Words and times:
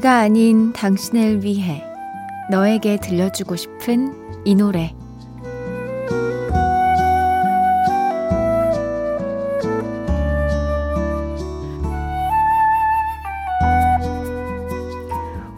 내가 0.00 0.20
아닌 0.20 0.72
당신을 0.72 1.44
위해 1.44 1.84
너에게 2.48 2.96
들려주고 2.96 3.54
싶은 3.56 4.14
이 4.46 4.54
노래. 4.54 4.94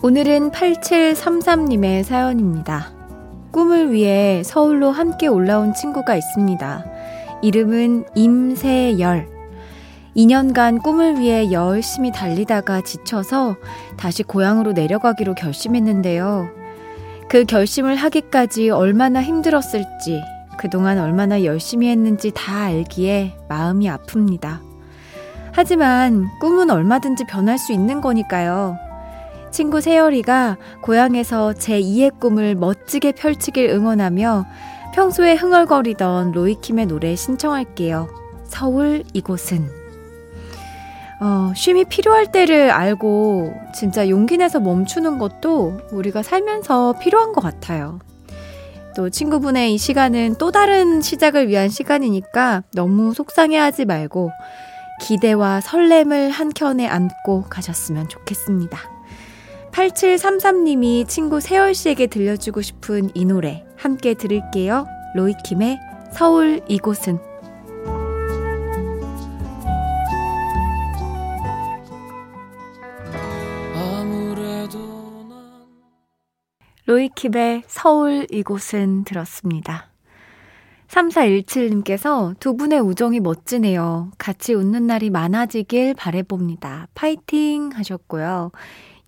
오늘은 0.02 0.50
8733님의 0.50 2.02
사연입니다. 2.02 2.90
꿈을 3.52 3.92
위해 3.92 4.42
서울로 4.44 4.90
함께 4.90 5.28
올라온 5.28 5.72
친구가 5.72 6.16
있습니다. 6.16 6.84
이름은 7.42 8.06
임세열. 8.16 9.31
2년간 10.16 10.82
꿈을 10.82 11.18
위해 11.18 11.50
열심히 11.52 12.12
달리다가 12.12 12.82
지쳐서 12.82 13.56
다시 13.96 14.22
고향으로 14.22 14.72
내려가기로 14.72 15.34
결심했는데요. 15.34 16.48
그 17.28 17.44
결심을 17.44 17.96
하기까지 17.96 18.68
얼마나 18.68 19.22
힘들었을지, 19.22 20.22
그동안 20.58 20.98
얼마나 20.98 21.44
열심히 21.44 21.88
했는지 21.88 22.30
다 22.34 22.64
알기에 22.64 23.38
마음이 23.48 23.88
아픕니다. 23.88 24.60
하지만 25.52 26.28
꿈은 26.40 26.70
얼마든지 26.70 27.24
변할 27.24 27.58
수 27.58 27.72
있는 27.72 28.00
거니까요. 28.00 28.76
친구 29.50 29.80
세열이가 29.80 30.56
고향에서 30.82 31.54
제 31.54 31.80
2의 31.80 32.18
꿈을 32.18 32.54
멋지게 32.54 33.12
펼치길 33.12 33.70
응원하며 33.70 34.46
평소에 34.94 35.34
흥얼거리던 35.34 36.32
로이킴의 36.32 36.86
노래 36.86 37.16
신청할게요. 37.16 38.08
서울 38.44 39.04
이곳은. 39.14 39.81
어, 41.24 41.52
쉼이 41.54 41.84
필요할 41.84 42.32
때를 42.32 42.72
알고 42.72 43.54
진짜 43.72 44.08
용기 44.08 44.38
내서 44.38 44.58
멈추는 44.58 45.18
것도 45.18 45.78
우리가 45.92 46.24
살면서 46.24 46.96
필요한 47.00 47.32
것 47.32 47.40
같아요. 47.40 48.00
또 48.96 49.08
친구분의 49.08 49.72
이 49.72 49.78
시간은 49.78 50.34
또 50.38 50.50
다른 50.50 51.00
시작을 51.00 51.46
위한 51.46 51.68
시간이니까 51.68 52.64
너무 52.74 53.14
속상해 53.14 53.56
하지 53.56 53.84
말고 53.84 54.32
기대와 55.00 55.60
설렘을 55.60 56.30
한켠에 56.30 56.88
안고 56.88 57.44
가셨으면 57.48 58.08
좋겠습니다. 58.08 58.76
8733님이 59.70 61.06
친구 61.06 61.38
세월 61.38 61.72
씨에게 61.72 62.08
들려주고 62.08 62.62
싶은 62.62 63.10
이 63.14 63.24
노래 63.24 63.64
함께 63.76 64.14
들을게요. 64.14 64.86
로이킴의 65.14 65.78
서울 66.12 66.62
이곳은 66.66 67.31
로이킴의 76.92 77.62
서울 77.68 78.26
이곳은 78.30 79.04
들었습니다. 79.04 79.88
3417님께서 80.88 82.38
두 82.38 82.54
분의 82.54 82.80
우정이 82.80 83.20
멋지네요. 83.20 84.10
같이 84.18 84.52
웃는 84.52 84.86
날이 84.86 85.08
많아지길 85.08 85.94
바래봅니다. 85.94 86.88
파이팅 86.94 87.70
하셨고요. 87.72 88.52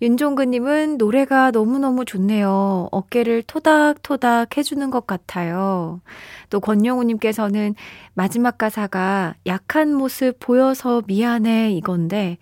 윤종근님은 0.01 0.97
노래가 0.97 1.51
너무너무 1.51 2.05
좋네요. 2.05 2.89
어깨를 2.91 3.43
토닥토닥 3.43 4.57
해주는 4.57 4.89
것 4.89 5.05
같아요. 5.05 6.01
또 6.49 6.59
권영우님께서는 6.59 7.75
마지막 8.15 8.57
가사가 8.57 9.35
약한 9.45 9.93
모습 9.93 10.39
보여서 10.39 11.03
미안해 11.05 11.71
이건데 11.73 12.39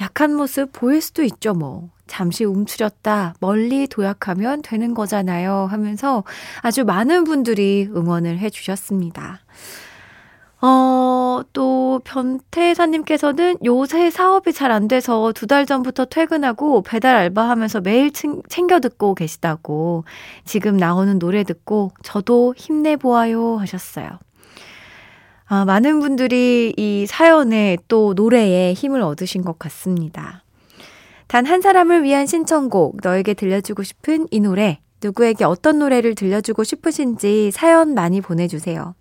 약한 0.00 0.34
모습 0.34 0.72
보일 0.72 1.02
수도 1.02 1.22
있죠 1.22 1.52
뭐. 1.52 1.90
잠시 2.06 2.44
움츠렸다 2.44 3.34
멀리 3.40 3.86
도약하면 3.86 4.62
되는 4.62 4.94
거잖아요 4.94 5.66
하면서 5.70 6.24
아주 6.62 6.84
많은 6.84 7.24
분들이 7.24 7.88
응원을 7.94 8.38
해주셨습니다. 8.38 9.40
어, 10.62 11.42
또, 11.52 12.00
변태사님께서는 12.04 13.58
요새 13.64 14.10
사업이 14.10 14.52
잘 14.54 14.70
안 14.72 14.88
돼서 14.88 15.32
두 15.32 15.46
달 15.46 15.66
전부터 15.66 16.06
퇴근하고 16.06 16.82
배달 16.82 17.14
알바하면서 17.14 17.82
매일 17.82 18.10
챙겨 18.12 18.80
듣고 18.80 19.14
계시다고 19.14 20.04
지금 20.44 20.76
나오는 20.78 21.18
노래 21.18 21.44
듣고 21.44 21.92
저도 22.02 22.54
힘내보아요 22.56 23.58
하셨어요. 23.58 24.08
아, 25.44 25.64
많은 25.64 26.00
분들이 26.00 26.72
이 26.76 27.06
사연에 27.06 27.76
또 27.86 28.14
노래에 28.14 28.72
힘을 28.72 29.02
얻으신 29.02 29.42
것 29.42 29.58
같습니다. 29.58 30.42
단 31.28 31.46
한 31.46 31.60
사람을 31.60 32.02
위한 32.04 32.26
신청곡, 32.26 32.98
너에게 33.02 33.34
들려주고 33.34 33.82
싶은 33.82 34.26
이 34.30 34.40
노래, 34.40 34.80
누구에게 35.02 35.44
어떤 35.44 35.78
노래를 35.78 36.14
들려주고 36.14 36.64
싶으신지 36.64 37.50
사연 37.50 37.94
많이 37.94 38.20
보내주세요. 38.20 38.94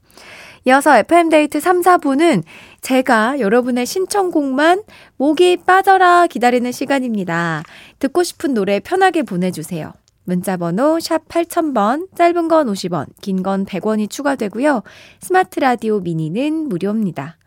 이어서 0.68 0.98
FM데이트 0.98 1.60
3, 1.60 1.82
4부는 1.82 2.42
제가 2.82 3.40
여러분의 3.40 3.86
신청곡만 3.86 4.82
목이 5.18 5.58
빠져라 5.58 6.26
기다리는 6.26 6.72
시간입니다. 6.72 7.62
듣고 8.00 8.24
싶은 8.24 8.56
노래 8.56 8.80
편하게 8.80 9.22
보내주세요. 9.22 9.94
문자번호 10.24 11.00
샵 11.00 11.28
8000번, 11.28 12.08
짧은 12.16 12.48
건 12.48 12.66
50원, 12.68 13.06
긴 13.22 13.44
건 13.44 13.64
100원이 13.66 14.10
추가되고요. 14.10 14.82
스마트 15.22 15.60
라디오 15.60 16.00
미니는 16.00 16.68
무료입니다. 16.68 17.38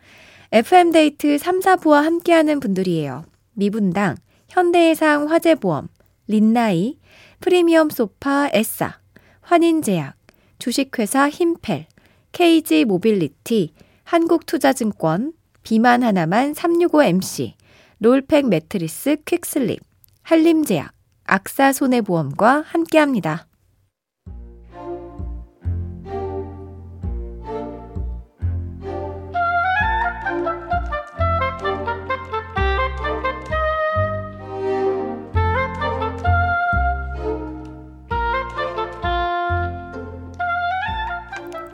FM데이트 0.52 1.38
3, 1.38 1.58
4부와 1.58 2.02
함께하는 2.02 2.60
분들이에요. 2.60 3.24
미분당, 3.54 4.14
현대해상 4.48 5.30
화재보험, 5.30 5.88
린나이, 6.26 6.98
프리미엄 7.40 7.90
소파 7.90 8.48
에싸, 8.52 8.98
환인제약, 9.40 10.16
주식회사 10.58 11.28
힘펠, 11.28 11.86
KG 12.32 12.84
모빌리티, 12.84 13.72
한국투자증권, 14.04 15.32
비만 15.62 16.02
하나만 16.02 16.52
365MC, 16.52 17.52
롤팩 18.00 18.48
매트리스 18.48 19.16
퀵슬립, 19.24 19.80
한림제약, 20.22 20.92
악사 21.24 21.72
손해보험과 21.72 22.64
함께합니다. 22.66 23.47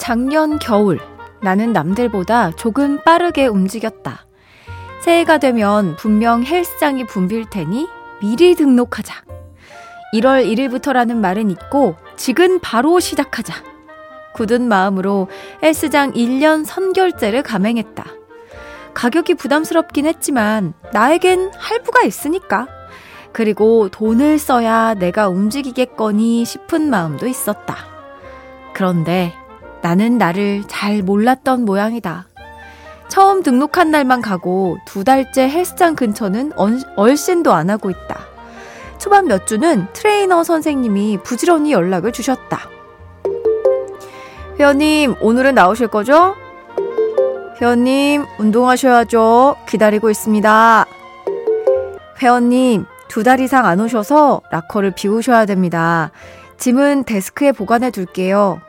작년 0.04 0.58
겨울 0.58 1.00
나는 1.40 1.72
남들보다 1.72 2.50
조금 2.56 3.02
빠르게 3.04 3.46
움직였다. 3.46 4.26
새해가 5.00 5.38
되면 5.38 5.96
분명 5.96 6.44
헬스장이 6.44 7.06
붐빌 7.06 7.48
테니 7.48 7.88
미리 8.20 8.54
등록하자. 8.54 9.22
1월 10.12 10.44
1일부터라는 10.44 11.16
말은 11.16 11.50
있고 11.52 11.96
지금 12.16 12.58
바로 12.60 13.00
시작하자. 13.00 13.54
굳은 14.34 14.68
마음으로 14.68 15.28
헬스장 15.62 16.12
1년 16.12 16.66
선결제를 16.66 17.42
감행했다. 17.42 18.04
가격이 18.92 19.36
부담스럽긴 19.36 20.04
했지만 20.04 20.74
나에겐 20.92 21.50
할부가 21.56 22.02
있으니까. 22.02 22.68
그리고 23.32 23.88
돈을 23.88 24.38
써야 24.38 24.92
내가 24.92 25.30
움직이겠거니 25.30 26.44
싶은 26.44 26.90
마음도 26.90 27.26
있었다. 27.26 27.74
그런데 28.74 29.32
나는 29.84 30.16
나를 30.16 30.62
잘 30.66 31.02
몰랐던 31.02 31.66
모양이다. 31.66 32.26
처음 33.08 33.42
등록한 33.42 33.90
날만 33.90 34.22
가고 34.22 34.78
두 34.86 35.04
달째 35.04 35.42
헬스장 35.46 35.94
근처는 35.94 36.52
얼씬도 36.96 37.52
안 37.52 37.68
하고 37.68 37.90
있다. 37.90 38.18
초반 38.96 39.26
몇 39.26 39.46
주는 39.46 39.86
트레이너 39.92 40.42
선생님이 40.42 41.18
부지런히 41.22 41.72
연락을 41.72 42.12
주셨다. 42.12 42.60
회원님, 44.58 45.16
오늘은 45.20 45.54
나오실 45.54 45.88
거죠? 45.88 46.34
회원님, 47.60 48.24
운동하셔야죠. 48.38 49.56
기다리고 49.68 50.08
있습니다. 50.08 50.86
회원님, 52.22 52.86
두 53.08 53.22
달 53.22 53.38
이상 53.40 53.66
안 53.66 53.80
오셔서 53.80 54.40
라커를 54.50 54.92
비우셔야 54.92 55.44
됩니다. 55.44 56.10
짐은 56.56 57.04
데스크에 57.04 57.52
보관해 57.52 57.90
둘게요. 57.90 58.62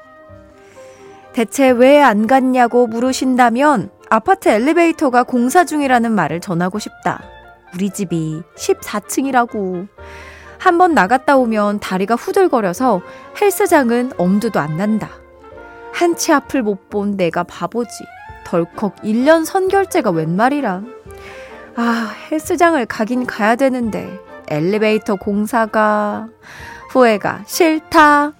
대체 1.35 1.69
왜 1.69 2.01
안 2.01 2.27
갔냐고 2.27 2.87
물으신다면 2.87 3.89
아파트 4.09 4.47
엘리베이터가 4.47 5.23
공사 5.23 5.65
중이라는 5.65 6.09
말을 6.11 6.39
전하고 6.39 6.79
싶다. 6.79 7.23
우리 7.73 7.89
집이 7.89 8.41
14층이라고. 8.55 9.87
한 10.57 10.77
번 10.77 10.93
나갔다 10.93 11.35
오면 11.35 11.79
다리가 11.81 12.15
후들거려서 12.15 13.01
헬스장은 13.41 14.13
엄두도 14.17 14.61
안 14.61 14.77
난다. 14.77 15.09
한치 15.91 16.31
앞을 16.31 16.63
못 16.63 16.89
본 16.89 17.17
내가 17.17 17.43
바보지. 17.43 18.05
덜컥 18.45 19.01
1년 19.03 19.43
선결제가 19.43 20.11
웬 20.11 20.35
말이라. 20.37 20.83
아, 21.75 22.13
헬스장을 22.31 22.83
가긴 22.85 23.25
가야 23.25 23.57
되는데 23.57 24.09
엘리베이터 24.47 25.15
공사가 25.15 26.29
후회가 26.91 27.43
싫다. 27.45 28.31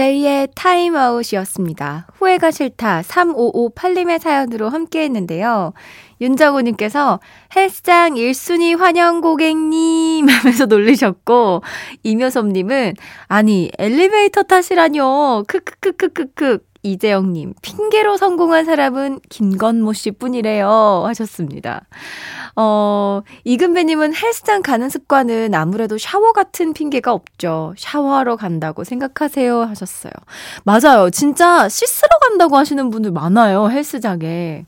제이의 0.00 0.48
타임아웃이었습니다. 0.54 2.06
후회가 2.14 2.50
싫다 2.50 3.02
3558님의 3.02 4.18
사연으로 4.18 4.70
함께 4.70 5.02
했는데요. 5.02 5.74
윤정우님께서 6.22 7.20
헬스장 7.54 8.14
1순위 8.14 8.78
환영 8.78 9.20
고객님 9.20 10.26
하면서 10.26 10.64
놀리셨고, 10.64 11.62
이묘섭님은 12.02 12.94
아니, 13.28 13.70
엘리베이터 13.78 14.42
탓이라뇨. 14.42 15.44
크크크크크크. 15.46 16.60
이재영님, 16.82 17.52
핑계로 17.60 18.16
성공한 18.16 18.64
사람은 18.64 19.20
김건모 19.28 19.92
씨 19.92 20.12
뿐이래요. 20.12 21.02
하셨습니다. 21.08 21.86
어, 22.56 23.22
이금배님은 23.44 24.14
헬스장 24.14 24.62
가는 24.62 24.88
습관은 24.88 25.54
아무래도 25.54 25.98
샤워 25.98 26.32
같은 26.32 26.72
핑계가 26.72 27.12
없죠. 27.12 27.74
샤워하러 27.76 28.36
간다고 28.36 28.84
생각하세요. 28.84 29.62
하셨어요. 29.62 30.12
맞아요. 30.64 31.10
진짜 31.10 31.68
씻으러 31.68 32.08
간다고 32.28 32.56
하시는 32.56 32.90
분들 32.90 33.12
많아요. 33.12 33.70
헬스장에. 33.70 34.64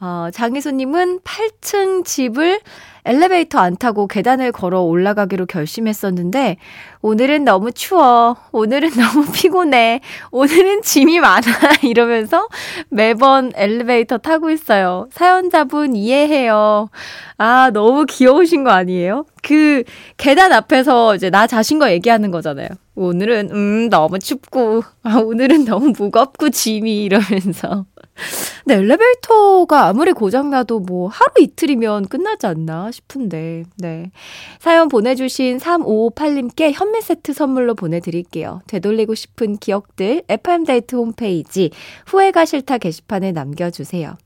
어, 0.00 0.28
장희수님은 0.32 1.20
8층 1.20 2.04
집을 2.04 2.60
엘리베이터 3.04 3.58
안 3.58 3.76
타고 3.76 4.06
계단을 4.06 4.52
걸어 4.52 4.82
올라가기로 4.82 5.46
결심했었는데, 5.46 6.58
오늘은 7.00 7.44
너무 7.44 7.72
추워. 7.72 8.36
오늘은 8.52 8.90
너무 8.94 9.26
피곤해. 9.32 10.00
오늘은 10.30 10.82
짐이 10.82 11.18
많아. 11.18 11.42
이러면서 11.82 12.46
매번 12.90 13.50
엘리베이터 13.56 14.18
타고 14.18 14.50
있어요. 14.50 15.08
사연자분 15.10 15.96
이해해요. 15.96 16.90
아, 17.38 17.70
너무 17.72 18.04
귀여우신 18.06 18.62
거 18.62 18.70
아니에요? 18.70 19.24
그 19.42 19.84
계단 20.16 20.52
앞에서 20.52 21.14
이제 21.14 21.30
나 21.30 21.46
자신과 21.46 21.92
얘기하는 21.92 22.30
거잖아요. 22.30 22.68
오늘은, 22.94 23.50
음, 23.52 23.88
너무 23.90 24.18
춥고, 24.18 24.82
아, 25.02 25.18
오늘은 25.18 25.64
너무 25.64 25.92
무겁고 25.96 26.50
짐이 26.50 27.04
이러면서. 27.04 27.86
근데 28.64 28.80
엘리베이터가 28.80 29.86
아무리 29.86 30.12
고장나도 30.12 30.80
뭐 30.80 31.08
하루 31.08 31.30
이틀이면 31.38 32.08
끝나지 32.08 32.46
않나 32.46 32.90
싶은데, 32.90 33.64
네. 33.76 34.10
사연 34.58 34.88
보내주신 34.88 35.58
3558님께 35.58 36.72
현미 36.72 37.00
세트 37.00 37.32
선물로 37.32 37.74
보내드릴게요. 37.74 38.60
되돌리고 38.66 39.14
싶은 39.14 39.58
기억들, 39.58 40.24
FM데이트 40.28 40.96
홈페이지, 40.96 41.70
후회가 42.06 42.44
싫다 42.44 42.78
게시판에 42.78 43.32
남겨주세요. 43.32 44.16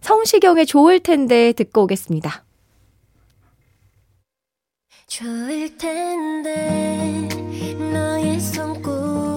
성시경의 0.00 0.66
좋을 0.66 1.00
텐데 1.00 1.52
듣고 1.52 1.82
오겠습니다. 1.82 2.45
좋을 5.06 5.78
텐데, 5.78 7.28
너의 7.92 8.40
손꼭 8.40 9.36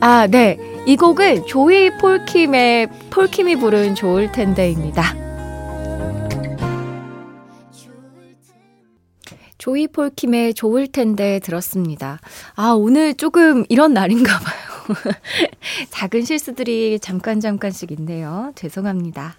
아, 0.00 0.28
네. 0.28 0.56
이 0.86 0.96
곡은 0.96 1.46
조이 1.46 1.90
폴킴의 1.98 2.88
폴킴이 3.10 3.56
부른 3.56 3.96
좋을 3.96 4.30
텐데입니다. 4.30 5.02
조이 9.58 9.88
폴킴의 9.88 10.54
좋을 10.54 10.86
텐데 10.86 11.40
들었습니다. 11.40 12.20
아, 12.54 12.70
오늘 12.70 13.14
조금 13.14 13.64
이런 13.68 13.92
날인가 13.92 14.38
봐요. 14.38 14.67
작은 15.90 16.24
실수들이 16.24 16.98
잠깐 17.00 17.40
잠깐씩 17.40 17.90
있네요. 17.92 18.52
죄송합니다. 18.54 19.36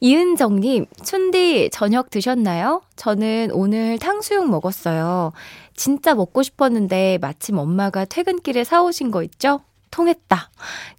이은정님, 0.00 0.86
춘디 1.04 1.70
저녁 1.72 2.10
드셨나요? 2.10 2.82
저는 2.96 3.50
오늘 3.52 3.98
탕수육 3.98 4.48
먹었어요. 4.50 5.32
진짜 5.74 6.14
먹고 6.14 6.42
싶었는데 6.42 7.18
마침 7.20 7.58
엄마가 7.58 8.04
퇴근길에 8.04 8.64
사오신 8.64 9.10
거 9.10 9.22
있죠? 9.22 9.60
통했다. 9.90 10.50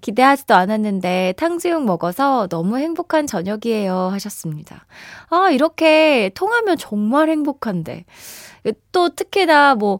기대하지도 0.01 0.55
않았는데 0.55 1.35
탕수육 1.37 1.85
먹어서 1.85 2.47
너무 2.47 2.77
행복한 2.77 3.27
저녁이에요. 3.27 4.09
하셨습니다. 4.11 4.85
아, 5.29 5.51
이렇게 5.51 6.31
통하면 6.33 6.77
정말 6.77 7.29
행복한데. 7.29 8.05
또 8.91 9.09
특히나 9.09 9.75
뭐, 9.75 9.99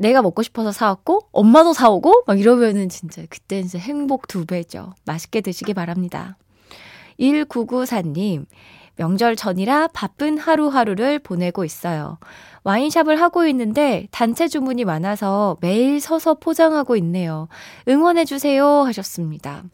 내가 0.00 0.22
먹고 0.22 0.42
싶어서 0.42 0.72
사왔고, 0.72 1.28
엄마도 1.30 1.74
사오고, 1.74 2.24
막 2.26 2.40
이러면은 2.40 2.88
진짜 2.88 3.22
그때 3.28 3.58
이제 3.60 3.78
행복 3.78 4.28
두 4.28 4.46
배죠. 4.46 4.94
맛있게 5.04 5.42
드시기 5.42 5.74
바랍니다. 5.74 6.38
1994님, 7.18 8.46
명절 8.96 9.36
전이라 9.36 9.88
바쁜 9.88 10.38
하루하루를 10.38 11.18
보내고 11.18 11.66
있어요. 11.66 12.18
와인샵을 12.64 13.20
하고 13.20 13.46
있는데 13.46 14.08
단체 14.10 14.48
주문이 14.48 14.86
많아서 14.86 15.58
매일 15.60 16.00
서서 16.00 16.34
포장하고 16.34 16.96
있네요. 16.96 17.48
응원해주세요. 17.86 18.66
하셨습니다. 18.66 19.64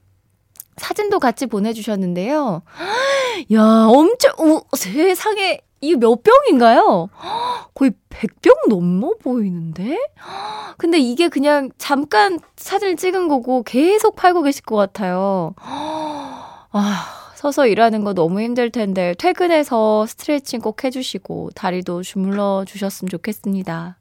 사진도 0.77 1.21
같이 1.21 1.47
보내주셨는데요. 1.47 2.63
야, 3.53 3.87
엄청, 3.89 4.33
오, 4.39 4.63
세상에, 4.77 5.61
이게 5.81 5.97
몇 5.97 6.23
병인가요? 6.23 7.09
거의 7.75 7.93
100병 8.11 8.69
넘어 8.69 9.13
보이는데? 9.23 9.99
근데 10.79 10.99
이게 10.99 11.29
그냥 11.29 11.71
잠깐 11.79 12.39
사진을 12.57 12.97
찍은 12.97 13.29
거고 13.29 13.63
계속 13.63 14.17
팔고 14.17 14.43
계실 14.43 14.65
것 14.65 14.77
같아요. 14.77 15.55
아, 15.59 17.07
서서 17.35 17.67
일하는 17.67 18.05
거 18.05 18.15
너무 18.15 18.41
힘들 18.41 18.71
텐데 18.71 19.15
퇴근해서 19.19 20.07
스트레칭 20.07 20.61
꼭 20.61 20.83
해주시고 20.85 21.51
다리도 21.55 22.03
주물러 22.03 22.65
주셨으면 22.67 23.11
좋겠습니다. 23.11 23.99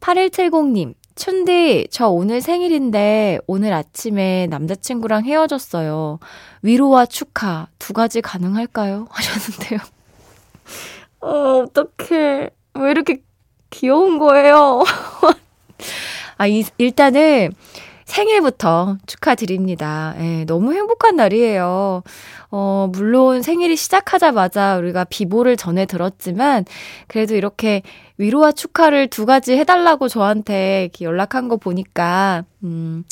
8170님, 0.00 0.94
춘디, 1.16 1.88
저 1.90 2.08
오늘 2.08 2.42
생일인데 2.42 3.40
오늘 3.46 3.72
아침에 3.72 4.46
남자친구랑 4.48 5.24
헤어졌어요. 5.24 6.18
위로와 6.62 7.06
축하 7.06 7.68
두 7.78 7.94
가지 7.94 8.20
가능할까요? 8.20 9.06
하셨는데요. 9.10 9.95
어, 11.20 11.64
어떡해. 11.64 12.50
왜 12.74 12.90
이렇게 12.90 13.22
귀여운 13.70 14.18
거예요? 14.18 14.82
아, 16.38 16.46
이, 16.46 16.64
일단은 16.78 17.52
생일부터 18.04 18.98
축하드립니다. 19.06 20.14
예, 20.18 20.44
너무 20.44 20.72
행복한 20.72 21.16
날이에요. 21.16 22.02
어, 22.50 22.88
물론 22.92 23.42
생일이 23.42 23.76
시작하자마자 23.76 24.78
우리가 24.78 25.04
비보를 25.04 25.56
전해 25.56 25.86
들었지만, 25.86 26.64
그래도 27.08 27.34
이렇게 27.34 27.82
위로와 28.16 28.52
축하를 28.52 29.08
두 29.08 29.26
가지 29.26 29.56
해달라고 29.56 30.08
저한테 30.08 30.90
연락한 31.00 31.48
거 31.48 31.56
보니까, 31.56 32.44
음, 32.62 33.04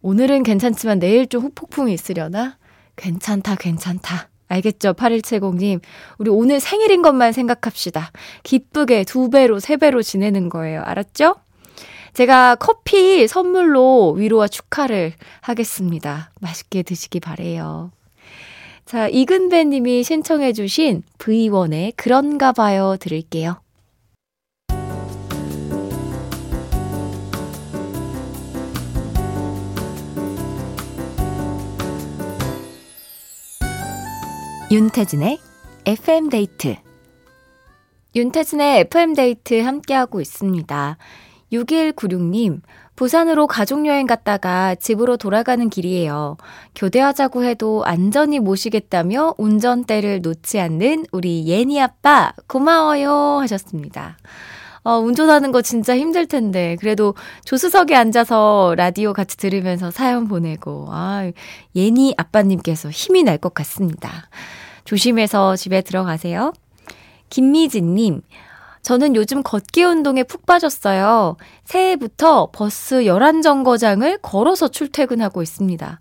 오늘은 0.00 0.44
괜찮지만 0.44 1.00
내일 1.00 1.26
좀 1.26 1.42
후폭풍이 1.42 1.92
있으려나? 1.92 2.56
괜찮다, 2.96 3.56
괜찮다. 3.56 4.29
알겠죠? 4.50 4.92
8170님. 4.94 5.80
우리 6.18 6.30
오늘 6.30 6.60
생일인 6.60 7.02
것만 7.02 7.32
생각합시다. 7.32 8.10
기쁘게 8.42 9.04
두 9.04 9.30
배로, 9.30 9.60
세 9.60 9.76
배로 9.76 10.02
지내는 10.02 10.48
거예요. 10.48 10.82
알았죠? 10.82 11.36
제가 12.12 12.56
커피 12.56 13.28
선물로 13.28 14.12
위로와 14.12 14.48
축하를 14.48 15.12
하겠습니다. 15.40 16.32
맛있게 16.40 16.82
드시기 16.82 17.20
바래요. 17.20 17.92
자, 18.84 19.06
이근배 19.06 19.64
님이 19.64 20.02
신청해 20.02 20.52
주신 20.52 21.04
V1의 21.18 21.92
그런가 21.94 22.50
봐요 22.50 22.96
들을게요. 22.98 23.60
윤태진의 34.70 35.38
FM데이트 35.86 36.76
윤태진의 38.14 38.80
FM데이트 38.80 39.60
함께하고 39.62 40.20
있습니다. 40.20 40.96
6196님, 41.52 42.60
부산으로 42.94 43.48
가족여행 43.48 44.06
갔다가 44.06 44.76
집으로 44.76 45.16
돌아가는 45.16 45.68
길이에요. 45.68 46.36
교대하자고 46.76 47.44
해도 47.44 47.82
안전히 47.84 48.38
모시겠다며 48.38 49.34
운전대를 49.38 50.20
놓지 50.22 50.60
않는 50.60 51.06
우리 51.10 51.46
예니 51.48 51.80
아빠, 51.82 52.32
고마워요. 52.46 53.38
하셨습니다. 53.40 54.18
어, 54.82 54.92
운전하는 54.98 55.52
거 55.52 55.60
진짜 55.60 55.96
힘들 55.96 56.26
텐데. 56.26 56.76
그래도 56.80 57.14
조수석에 57.44 57.94
앉아서 57.94 58.74
라디오 58.76 59.12
같이 59.12 59.36
들으면서 59.36 59.90
사연 59.90 60.26
보내고, 60.26 60.86
아, 60.90 61.30
예니 61.76 62.14
아빠님께서 62.16 62.90
힘이 62.90 63.22
날 63.22 63.36
것 63.38 63.52
같습니다. 63.54 64.28
조심해서 64.90 65.54
집에 65.54 65.82
들어가세요. 65.82 66.52
김미진님, 67.28 68.22
저는 68.82 69.14
요즘 69.14 69.44
걷기 69.44 69.84
운동에 69.84 70.24
푹 70.24 70.46
빠졌어요. 70.46 71.36
새해부터 71.62 72.50
버스 72.50 73.04
11정거장을 73.04 74.18
걸어서 74.20 74.66
출퇴근하고 74.66 75.42
있습니다. 75.42 76.00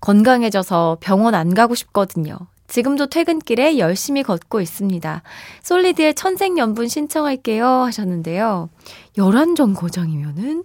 건강해져서 0.00 0.96
병원 1.02 1.34
안 1.34 1.52
가고 1.52 1.74
싶거든요. 1.74 2.38
지금도 2.70 3.06
퇴근길에 3.06 3.78
열심히 3.78 4.22
걷고 4.22 4.60
있습니다. 4.60 5.22
솔리드의 5.62 6.14
천생연분 6.14 6.88
신청할게요 6.88 7.66
하셨는데요. 7.66 8.70
11정 9.16 9.76
거장이면은 9.76 10.64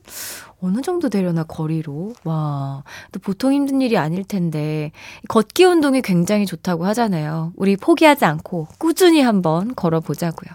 어느 0.62 0.81
정도 0.81 1.09
되려나 1.09 1.43
거리로 1.43 2.13
와 2.24 2.83
또 3.12 3.19
보통 3.19 3.53
힘든 3.53 3.81
일이 3.81 3.97
아닐 3.97 4.24
텐데 4.24 4.91
걷기 5.27 5.63
운동이 5.63 6.01
굉장히 6.01 6.45
좋다고 6.45 6.85
하잖아요. 6.88 7.53
우리 7.55 7.75
포기하지 7.75 8.25
않고 8.25 8.67
꾸준히 8.77 9.21
한번 9.21 9.74
걸어보자고요. 9.75 10.51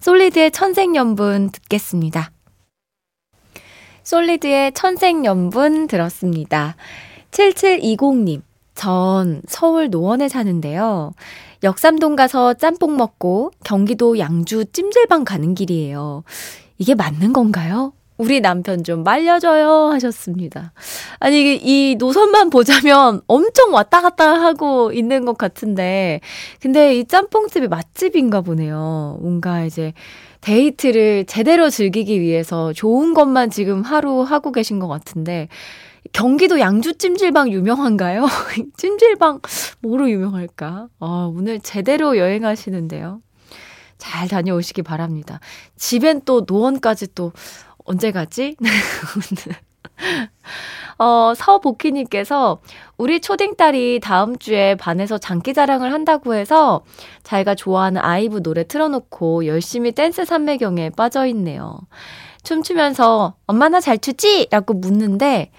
솔리드의 0.00 0.50
천생연분 0.50 1.50
듣겠습니다. 1.50 2.30
솔리드의 4.02 4.72
천생연분 4.72 5.88
들었습니다. 5.88 6.76
7720님, 7.30 8.42
전 8.76 9.42
서울 9.48 9.90
노원에 9.90 10.28
사는데요. 10.28 11.12
역삼동 11.64 12.14
가서 12.14 12.54
짬뽕 12.54 12.96
먹고 12.96 13.50
경기도 13.64 14.18
양주 14.18 14.66
찜질방 14.66 15.24
가는 15.24 15.54
길이에요. 15.54 16.22
이게 16.78 16.94
맞는 16.94 17.32
건가요? 17.32 17.92
우리 18.18 18.40
남편 18.40 18.82
좀 18.82 19.02
말려줘요 19.02 19.90
하셨습니다. 19.92 20.72
아니 21.18 21.56
이 21.56 21.96
노선만 21.96 22.50
보자면 22.50 23.20
엄청 23.26 23.74
왔다 23.74 24.00
갔다 24.00 24.40
하고 24.40 24.92
있는 24.92 25.24
것 25.24 25.36
같은데 25.36 26.20
근데 26.60 26.96
이 26.96 27.04
짬뽕집이 27.04 27.68
맛집인가 27.68 28.40
보네요. 28.40 29.18
뭔가 29.20 29.64
이제 29.64 29.92
데이트를 30.40 31.24
제대로 31.26 31.68
즐기기 31.68 32.20
위해서 32.20 32.72
좋은 32.72 33.14
것만 33.14 33.50
지금 33.50 33.82
하루 33.82 34.22
하고 34.22 34.52
계신 34.52 34.78
것 34.78 34.88
같은데 34.88 35.48
경기도 36.16 36.58
양주 36.58 36.96
찜질방 36.96 37.52
유명한가요? 37.52 38.24
찜질방 38.78 39.40
뭐로 39.80 40.08
유명할까? 40.08 40.88
아, 40.98 41.30
오늘 41.30 41.60
제대로 41.60 42.16
여행하시는데요. 42.16 43.20
잘 43.98 44.26
다녀오시기 44.26 44.80
바랍니다. 44.80 45.40
집엔 45.76 46.22
또 46.24 46.46
노원까지 46.46 47.08
또 47.14 47.32
언제 47.84 48.12
가지? 48.12 48.56
어, 50.98 51.34
서복희님께서 51.36 52.62
우리 52.96 53.20
초딩딸이 53.20 54.00
다음 54.02 54.38
주에 54.38 54.74
반에서 54.74 55.18
장기자랑을 55.18 55.92
한다고 55.92 56.34
해서 56.34 56.82
자기가 57.24 57.54
좋아하는 57.54 58.00
아이브 58.00 58.42
노래 58.42 58.66
틀어놓고 58.66 59.44
열심히 59.44 59.92
댄스 59.92 60.24
삼매경에 60.24 60.92
빠져있네요. 60.96 61.78
춤추면서 62.46 63.34
엄마 63.46 63.68
나 63.68 63.80
잘 63.80 63.98
추지? 63.98 64.46
라고 64.50 64.72
묻는데, 64.74 65.50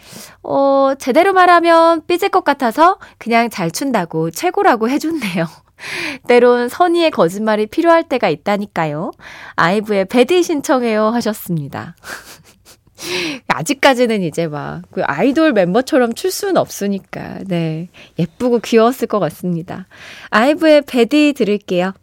어, 0.44 0.94
제대로 0.98 1.34
말하면 1.34 2.06
삐질 2.08 2.30
것 2.30 2.44
같아서 2.44 2.98
그냥 3.20 3.50
잘 3.50 3.70
춘다고 3.72 4.32
최고라고 4.32 4.90
해줬네요. 4.90 5.46
때론 6.28 6.70
선의의 6.70 7.12
거짓말이 7.12 7.68
필요할 7.68 8.04
때가 8.04 8.30
있다니까요. 8.30 9.12
아이브의 9.56 10.06
Baddie 10.06 10.42
신청해요 10.42 11.08
하셨습니다. 11.10 11.96
아직까지는 13.48 14.24
이제 14.24 14.48
막 14.48 14.82
그 14.92 15.04
아이돌 15.04 15.54
멤버처럼 15.54 16.14
출 16.16 16.32
수는 16.32 16.58
없으니까 16.58 17.40
네 17.46 17.90
예쁘고 18.18 18.60
귀여웠을 18.60 19.08
것 19.08 19.20
같습니다. 19.20 19.88
아이브의 20.32 20.82
배디 20.84 21.34
들을게요. 21.38 21.94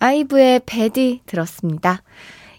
아이브의 0.00 0.62
배디 0.66 1.20
들었습니다. 1.26 2.02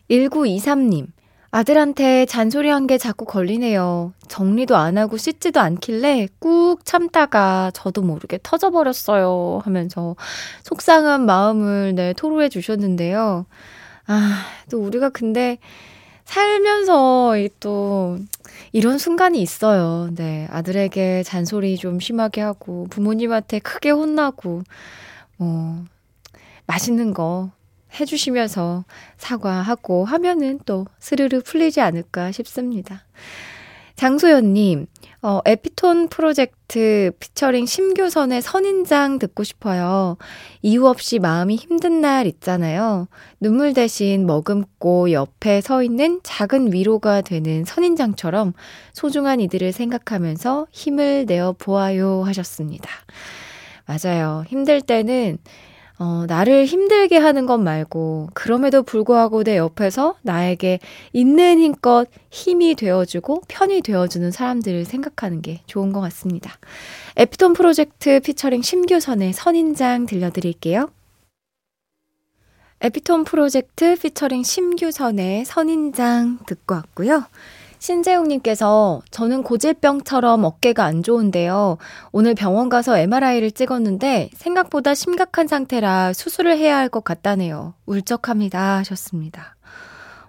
1923님 0.10 1.08
아들한테 1.54 2.26
잔소리한 2.26 2.88
게 2.88 2.98
자꾸 2.98 3.26
걸리네요. 3.26 4.12
정리도 4.28 4.76
안 4.76 4.98
하고 4.98 5.18
씻지도 5.18 5.60
않길래 5.60 6.28
꾹 6.40 6.84
참다가 6.84 7.70
저도 7.76 8.02
모르게 8.02 8.40
터져버렸어요. 8.42 9.62
하면서 9.64 10.16
속상한 10.64 11.28
마음을 11.28 11.94
네, 11.94 12.14
토로해 12.14 12.50
주셨는데요. 12.50 13.46
아, 14.08 14.46
또 14.72 14.80
우리가 14.80 15.10
근데 15.10 15.60
살면서 16.26 17.36
또 17.60 18.18
이런 18.72 18.98
순간이 18.98 19.40
있어요. 19.40 20.10
네. 20.16 20.48
아들에게 20.50 21.22
잔소리 21.22 21.78
좀 21.78 22.00
심하게 22.00 22.42
하고 22.42 22.88
부모님한테 22.90 23.60
크게 23.60 23.92
혼나고 23.92 24.64
뭐 25.38 25.86
맛있는 26.66 27.14
거 27.14 27.52
해주시면서 28.00 28.86
사과하고 29.18 30.06
하면은 30.06 30.60
또 30.66 30.86
스르르 31.00 31.42
풀리지 31.42 31.82
않을까 31.82 32.32
싶습니다. 32.32 33.06
장소연님, 33.96 34.88
어, 35.22 35.40
에피톤 35.46 36.10
프로젝트 36.10 37.12
피처링 37.20 37.66
심교선의 37.66 38.42
선인장 38.42 39.20
듣고 39.20 39.44
싶어요. 39.44 40.18
이유 40.62 40.88
없이 40.88 41.20
마음이 41.20 41.56
힘든 41.56 42.02
날 42.02 42.26
있잖아요. 42.26 43.08
눈물 43.40 43.74
대신 43.74 44.26
머금고 44.26 45.12
옆에 45.12 45.62
서 45.62 45.84
있는 45.84 46.20
작은 46.24 46.74
위로가 46.74 47.22
되는 47.22 47.64
선인장처럼 47.64 48.54
소중한 48.94 49.40
이들을 49.40 49.72
생각하면서 49.72 50.68
힘을 50.72 51.26
내어 51.28 51.54
보아요 51.58 52.24
하셨습니다. 52.24 52.90
맞아요. 53.86 54.44
힘들 54.48 54.82
때는 54.82 55.38
어, 56.00 56.26
나를 56.28 56.66
힘들게 56.66 57.18
하는 57.18 57.46
것 57.46 57.58
말고, 57.60 58.30
그럼에도 58.34 58.84
불구하고 58.84 59.44
내 59.44 59.58
옆에서 59.58 60.16
나에게 60.24 60.80
있는 61.14 61.60
힘껏 61.60 62.08
힘이 62.32 62.76
되어주고 62.76 63.44
편이 63.48 63.82
되어주는 63.82 64.32
사람들을 64.32 64.86
생각하는 64.86 65.42
게 65.42 65.62
좋은 65.68 65.92
것 65.92 66.02
같습니다. 66.02 66.58
에피톤 67.16 67.54
프로젝트 67.54 68.20
피처링 68.20 68.64
심규선의 68.64 69.34
선인장 69.34 70.08
들려드릴게요. 70.08 70.90
에피톤 72.82 73.24
프로젝트 73.24 73.96
피처링 73.96 74.44
심규선의 74.44 75.46
선인장 75.46 76.40
듣고 76.48 76.76
왔고요. 76.76 77.26
신재웅님께서 77.84 79.02
저는 79.12 79.44
고질병처럼 79.44 80.46
어깨가 80.46 80.86
안 80.86 81.04
좋은데요. 81.04 81.78
오늘 82.14 82.34
병원 82.34 82.70
가서 82.70 82.98
MRI를 82.98 83.52
찍었는데 83.52 84.30
생각보다 84.34 84.96
심각한 84.96 85.48
상태라 85.48 86.14
수술을 86.14 86.58
해야 86.58 86.78
할 86.78 86.88
것 86.88 87.04
같다네요. 87.04 87.74
울적합니다. 87.86 88.78
하셨습니다. 88.78 89.58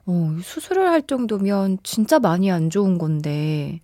어, 0.04 0.36
수술을 0.42 0.88
할 0.88 1.02
정도면 1.02 1.78
진짜 1.84 2.18
많이 2.18 2.50
안 2.50 2.70
좋은 2.70 2.98
건데, 2.98 3.80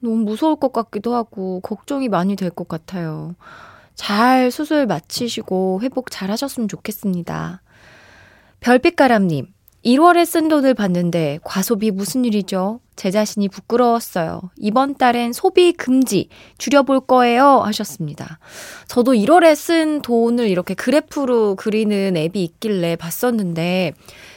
너무 0.00 0.16
무서울 0.16 0.56
것 0.56 0.72
같기도 0.72 1.14
하고, 1.14 1.60
걱정이 1.60 2.08
많이 2.08 2.34
될 2.34 2.48
것 2.50 2.66
같아요. 2.66 3.34
잘 3.94 4.50
수술 4.50 4.86
마치시고 4.86 5.80
회복 5.82 6.10
잘 6.10 6.30
하셨으면 6.30 6.66
좋겠습니다. 6.66 7.60
별빛가람님, 8.60 9.48
1월에 9.84 10.24
쓴 10.24 10.48
돈을 10.48 10.74
봤는데 10.74 11.40
과소비 11.44 11.90
무슨 11.90 12.24
일이죠? 12.24 12.80
제 13.02 13.10
자신이 13.10 13.48
부끄러웠어요. 13.48 14.42
이번 14.58 14.94
달엔 14.94 15.32
소비 15.32 15.72
금지 15.72 16.28
줄여볼 16.58 17.00
거예요. 17.00 17.58
하셨습니다. 17.64 18.38
저도 18.86 19.14
1월에 19.14 19.56
쓴 19.56 20.02
돈을 20.02 20.48
이렇게 20.48 20.74
그래프로 20.74 21.56
그리는 21.56 22.16
앱이 22.16 22.44
있길래 22.44 22.94
봤었는데 22.94 23.94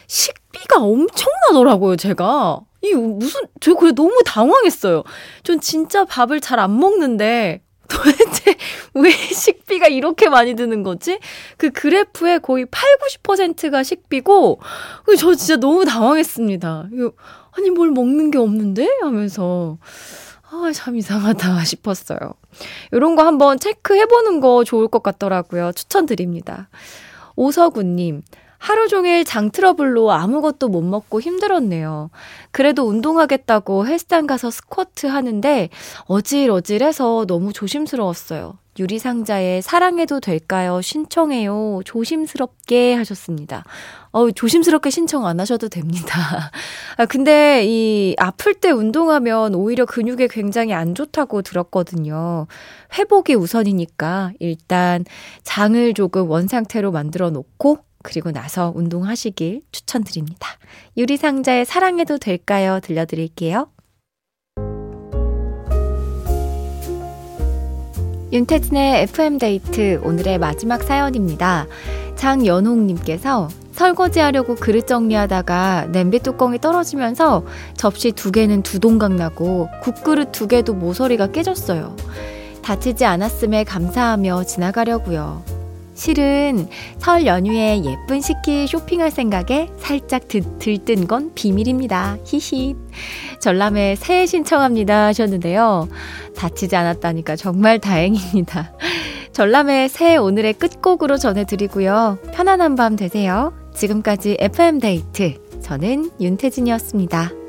식비가 0.07 0.81
엄청나더라고요, 0.81 1.95
제가. 1.95 2.61
이 2.81 2.93
무슨, 2.93 3.41
저 3.59 3.75
그래 3.75 3.91
너무 3.91 4.19
당황했어요. 4.25 5.03
전 5.43 5.59
진짜 5.61 6.03
밥을 6.03 6.39
잘 6.41 6.57
안 6.57 6.79
먹는데 6.79 7.61
도대체 7.87 8.55
왜 8.95 9.11
식비가 9.11 9.85
이렇게 9.87 10.27
많이 10.27 10.55
드는 10.55 10.81
거지? 10.81 11.19
그 11.57 11.69
그래프에 11.69 12.39
거의 12.39 12.65
8, 12.65 12.81
90%가 13.21 13.83
식비고, 13.83 14.59
저 15.19 15.35
진짜 15.35 15.57
너무 15.57 15.85
당황했습니다. 15.85 16.89
아니, 17.57 17.69
뭘 17.69 17.91
먹는 17.91 18.31
게 18.31 18.37
없는데? 18.37 18.87
하면서. 19.01 19.77
아, 20.51 20.71
참 20.73 20.95
이상하다 20.95 21.63
싶었어요. 21.65 22.19
이런 22.91 23.15
거 23.15 23.25
한번 23.25 23.59
체크해보는 23.59 24.39
거 24.39 24.63
좋을 24.63 24.87
것 24.87 25.03
같더라고요. 25.03 25.71
추천드립니다. 25.73 26.69
오서구님, 27.35 28.21
하루 28.57 28.87
종일 28.87 29.25
장 29.25 29.51
트러블로 29.51 30.11
아무것도 30.11 30.69
못 30.69 30.81
먹고 30.81 31.19
힘들었네요. 31.19 32.09
그래도 32.51 32.83
운동하겠다고 32.87 33.85
헬스장 33.85 34.27
가서 34.27 34.49
스쿼트 34.49 35.07
하는데 35.07 35.69
어질어질해서 36.05 37.25
너무 37.27 37.53
조심스러웠어요. 37.53 38.57
유리상자에 38.77 39.61
사랑해도 39.61 40.19
될까요? 40.19 40.81
신청해요. 40.81 41.81
조심스럽게 41.85 42.93
하셨습니다. 42.95 43.63
어, 44.11 44.31
조심스럽게 44.31 44.89
신청 44.89 45.25
안 45.25 45.39
하셔도 45.39 45.69
됩니다. 45.69 46.51
아, 46.97 47.05
근데 47.05 47.65
이 47.65 48.15
아플 48.17 48.53
때 48.53 48.71
운동하면 48.71 49.55
오히려 49.55 49.85
근육에 49.85 50.27
굉장히 50.29 50.73
안 50.73 50.93
좋다고 50.93 51.41
들었거든요. 51.41 52.47
회복이 52.97 53.35
우선이니까 53.35 54.33
일단 54.39 55.05
장을 55.43 55.93
조금 55.93 56.29
원상태로 56.29 56.91
만들어 56.91 57.29
놓고 57.29 57.79
그리고 58.03 58.31
나서 58.31 58.71
운동하시길 58.75 59.63
추천드립니다. 59.71 60.47
유리상자에 60.95 61.65
사랑해도 61.65 62.19
될까요? 62.19 62.79
들려드릴게요. 62.81 63.67
윤태진의 68.35 69.03
FM데이트 69.03 70.01
오늘의 70.03 70.39
마지막 70.39 70.83
사연입니다. 70.83 71.67
장연홍님께서 72.17 73.47
설거지 73.71 74.19
하려고 74.19 74.55
그릇 74.55 74.87
정리하다가 74.87 75.87
냄비 75.93 76.19
뚜껑이 76.19 76.59
떨어지면서 76.59 77.45
접시 77.77 78.11
두 78.11 78.33
개는 78.33 78.61
두 78.61 78.81
동강 78.81 79.15
나고 79.15 79.69
국그릇 79.81 80.33
두 80.33 80.49
개도 80.49 80.73
모서리가 80.73 81.27
깨졌어요. 81.27 81.95
다치지 82.61 83.05
않았음에 83.05 83.63
감사하며 83.63 84.43
지나가려고요. 84.43 85.54
실은 85.95 86.67
설 86.99 87.25
연휴에 87.25 87.81
예쁜 87.83 88.21
식기 88.21 88.67
쇼핑할 88.67 89.09
생각에 89.09 89.69
살짝 89.79 90.27
드, 90.27 90.41
들뜬 90.59 91.07
건 91.07 91.31
비밀입니다. 91.33 92.17
히히. 92.25 92.75
전람회 93.39 93.95
새해 93.95 94.25
신청합니다 94.25 95.05
하셨는데요. 95.07 95.87
다치지 96.35 96.75
않았다니까 96.75 97.35
정말 97.37 97.79
다행입니다. 97.79 98.73
전람회 99.31 99.87
새해 99.87 100.17
오늘의 100.17 100.53
끝곡으로 100.53 101.17
전해드리고요. 101.17 102.19
편안한 102.33 102.75
밤 102.75 102.95
되세요. 102.95 103.53
지금까지 103.73 104.37
FM데이트. 104.39 105.35
저는 105.61 106.11
윤태진이었습니다. 106.19 107.44